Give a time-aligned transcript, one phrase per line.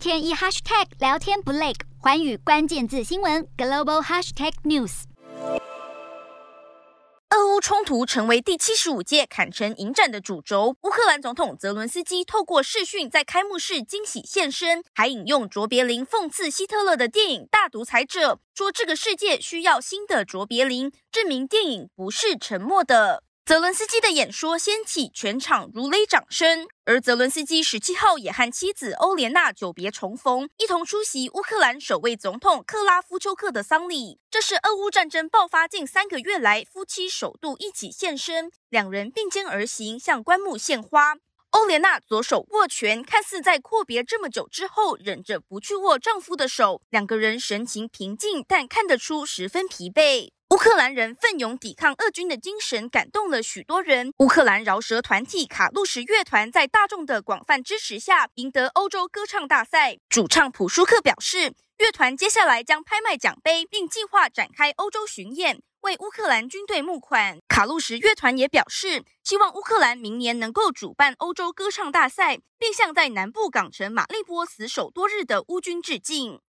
[0.00, 5.02] 天一 hashtag 聊天不累，寰宇关键字新闻 global hashtag news。
[7.28, 10.74] 俄乌冲突成为第七十五届坎城影展的主轴。
[10.84, 23.22] 乌克兰总统泽伦斯基透过视讯在开幕式惊喜现身，还引用卓别林讽刺希特勒的电影《大独裁者》，说这个世界需要新的卓别林，证明电影不是沉默的。
[23.44, 34.20] 泽伦斯基的演说掀起全场如雷掌声，而泽伦斯基十七号也和妻子欧莲娜久别重逢，一同出席乌克兰首位总统克拉夫丘克的丧礼。
[34.30, 41.16] 这是俄乌战争爆发近三个月来夫妻首度一起现身，两人并肩而行，向棺木献花。
[41.50, 50.30] 欧莲娜左手握拳，看似在阔别这么久之后忍着不去握丈夫的手，两个人神情平静，但看得出十分疲惫。
[50.50, 54.12] 乌克兰人奋勇抵抗俄军的精神感动了许多人。
[54.18, 59.98] 乌克兰饶舌团体卡路什乐团在大众的广泛支持下赢得欧洲歌唱大赛。
[60.08, 67.38] 主唱普舒克表示，乐团接下来将拍卖奖杯，并计划展开欧洲巡演，为乌克兰军队募款。
[67.46, 76.40] 卡路什乐团也表示，希望乌克兰明年能够主办欧洲歌唱大赛，并向在南部港城马利波死守多日的乌军致敬。